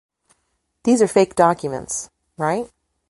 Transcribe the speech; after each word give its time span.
These 0.83 1.03
are 1.03 1.07
fake 1.07 1.35
documents, 1.35 2.09
right? 2.35 2.67